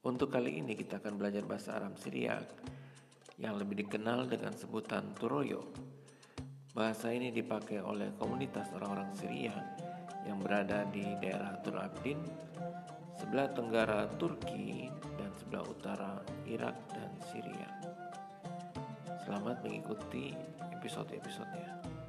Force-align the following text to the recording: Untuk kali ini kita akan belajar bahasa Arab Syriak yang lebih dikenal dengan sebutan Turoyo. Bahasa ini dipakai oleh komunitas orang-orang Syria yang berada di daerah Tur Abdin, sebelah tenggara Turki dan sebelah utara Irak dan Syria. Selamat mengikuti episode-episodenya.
Untuk 0.00 0.32
kali 0.32 0.64
ini 0.64 0.72
kita 0.72 0.96
akan 0.96 1.20
belajar 1.20 1.44
bahasa 1.44 1.76
Arab 1.76 1.92
Syriak 2.00 2.48
yang 3.36 3.60
lebih 3.60 3.84
dikenal 3.84 4.32
dengan 4.32 4.56
sebutan 4.56 5.12
Turoyo. 5.12 5.68
Bahasa 6.72 7.12
ini 7.12 7.28
dipakai 7.28 7.84
oleh 7.84 8.08
komunitas 8.16 8.72
orang-orang 8.72 9.12
Syria 9.12 9.52
yang 10.24 10.40
berada 10.40 10.88
di 10.88 11.04
daerah 11.20 11.52
Tur 11.60 11.76
Abdin, 11.76 12.16
sebelah 13.20 13.52
tenggara 13.52 14.08
Turki 14.16 14.88
dan 15.20 15.36
sebelah 15.36 15.68
utara 15.68 16.12
Irak 16.48 16.80
dan 16.96 17.12
Syria. 17.28 17.68
Selamat 19.28 19.60
mengikuti 19.60 20.32
episode-episodenya. 20.80 21.99